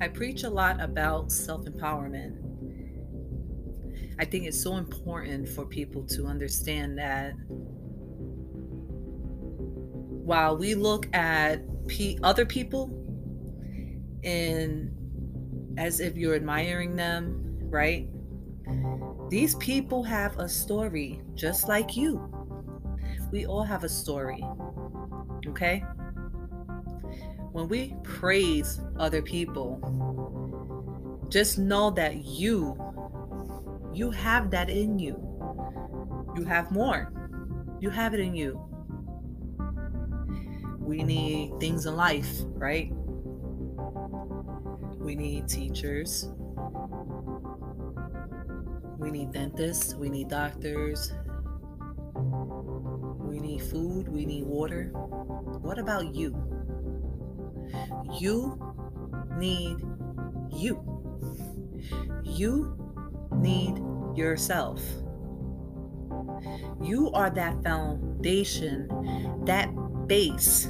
[0.00, 2.36] I preach a lot about self empowerment.
[4.20, 7.32] I think it's so important for people to understand that
[10.28, 11.62] while we look at
[12.22, 12.90] other people
[14.22, 14.94] and
[15.78, 18.08] as if you're admiring them, right?
[19.30, 22.20] These people have a story just like you.
[23.30, 24.44] We all have a story.
[25.46, 25.82] Okay?
[27.52, 29.80] When we praise other people,
[31.28, 32.76] just know that you
[33.94, 35.16] you have that in you.
[36.36, 37.12] You have more.
[37.80, 38.60] You have it in you.
[40.78, 42.92] We need things in life, right?
[44.98, 46.30] We need teachers.
[48.98, 49.94] We need dentists.
[49.94, 51.12] We need doctors.
[52.14, 54.08] We need food.
[54.08, 54.90] We need water.
[54.92, 56.47] What about you?
[58.18, 58.58] You
[59.36, 59.78] need
[60.50, 60.82] you.
[62.24, 62.76] You
[63.32, 63.78] need
[64.16, 64.82] yourself.
[66.82, 68.88] You are that foundation,
[69.44, 69.68] that
[70.06, 70.68] base.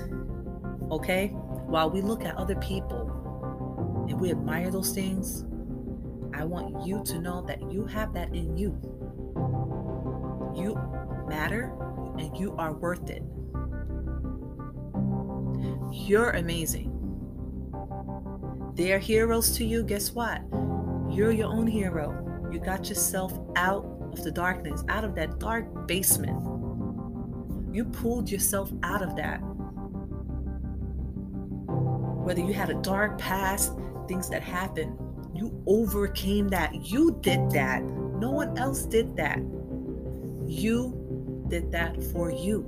[0.90, 1.28] Okay?
[1.28, 5.44] While we look at other people and we admire those things,
[6.34, 8.78] I want you to know that you have that in you.
[10.56, 10.78] You
[11.28, 11.72] matter
[12.18, 13.22] and you are worth it.
[15.92, 16.94] You're amazing.
[18.74, 19.82] They're heroes to you.
[19.82, 20.42] Guess what?
[21.10, 22.48] You're your own hero.
[22.52, 26.38] You got yourself out of the darkness, out of that dark basement.
[27.74, 29.38] You pulled yourself out of that.
[32.24, 33.72] Whether you had a dark past,
[34.06, 34.96] things that happened,
[35.34, 36.74] you overcame that.
[36.90, 37.82] You did that.
[37.82, 39.38] No one else did that.
[40.46, 42.64] You did that for you.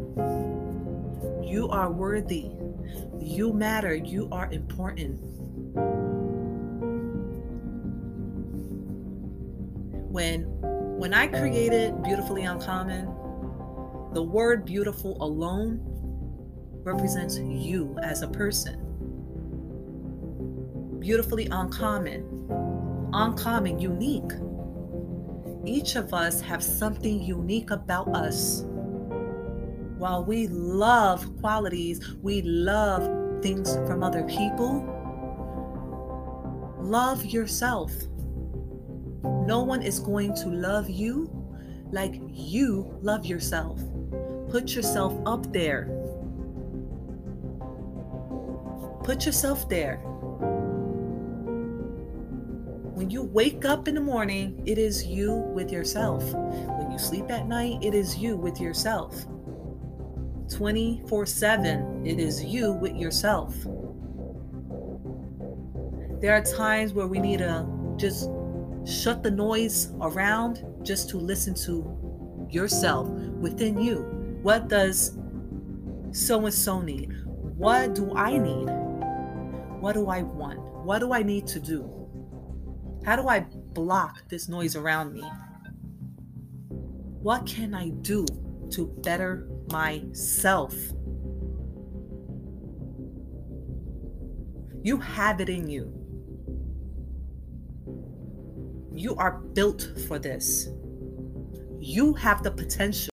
[1.43, 2.51] You are worthy.
[3.21, 3.95] You matter.
[3.95, 5.21] You are important.
[10.11, 10.43] when
[10.99, 13.07] when I created Beautifully Uncommon,
[14.13, 15.81] the word beautiful alone
[16.83, 18.87] represents you as a person.
[20.99, 24.33] Beautifully uncommon, uncommon, unique.
[25.65, 28.65] Each of us have something unique about us.
[30.01, 33.03] While we love qualities, we love
[33.43, 34.83] things from other people.
[36.79, 37.93] Love yourself.
[39.23, 41.31] No one is going to love you
[41.91, 43.79] like you love yourself.
[44.49, 45.85] Put yourself up there.
[49.05, 49.99] Put yourself there.
[52.95, 56.25] When you wake up in the morning, it is you with yourself.
[56.33, 59.27] When you sleep at night, it is you with yourself.
[60.51, 63.55] 24 7, it is you with yourself.
[66.21, 67.67] There are times where we need to
[67.97, 68.29] just
[68.87, 73.99] Shut the noise around just to listen to yourself within you.
[74.43, 75.19] What does
[76.13, 77.13] so and so need?
[77.25, 78.69] What do I need?
[79.81, 80.61] What do I want?
[80.85, 81.89] What do I need to do?
[83.05, 85.23] How do I block this noise around me?
[87.21, 88.25] What can I do
[88.71, 90.75] to better myself?
[94.83, 95.93] You have it in you.
[98.95, 100.69] You are built for this.
[101.79, 103.10] You have the potential